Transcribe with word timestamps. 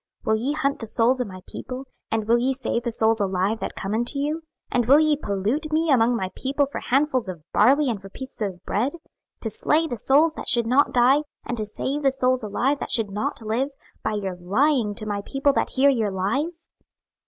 Will 0.23 0.35
ye 0.35 0.53
hunt 0.53 0.79
the 0.79 0.87
souls 0.87 1.21
of 1.21 1.27
my 1.27 1.41
people, 1.47 1.85
and 2.09 2.27
will 2.27 2.39
ye 2.39 2.55
save 2.55 2.81
the 2.81 2.91
souls 2.91 3.19
alive 3.19 3.59
that 3.59 3.75
come 3.75 3.93
unto 3.93 4.17
you? 4.17 4.37
26:013:019 4.39 4.43
And 4.71 4.85
will 4.87 4.99
ye 4.99 5.15
pollute 5.15 5.71
me 5.71 5.91
among 5.91 6.15
my 6.15 6.31
people 6.35 6.65
for 6.65 6.79
handfuls 6.79 7.29
of 7.29 7.43
barley 7.53 7.87
and 7.87 8.01
for 8.01 8.09
pieces 8.09 8.41
of 8.41 8.65
bread, 8.65 8.93
to 9.41 9.49
slay 9.51 9.85
the 9.85 9.97
souls 9.97 10.33
that 10.33 10.49
should 10.49 10.65
not 10.65 10.91
die, 10.91 11.21
and 11.45 11.55
to 11.55 11.67
save 11.67 12.01
the 12.01 12.11
souls 12.11 12.43
alive 12.43 12.79
that 12.79 12.89
should 12.89 13.11
not 13.11 13.43
live, 13.43 13.69
by 14.03 14.13
your 14.13 14.37
lying 14.37 14.95
to 14.95 15.05
my 15.05 15.21
people 15.23 15.53
that 15.53 15.69
hear 15.75 15.91
your 15.91 16.09
lies? 16.09 16.71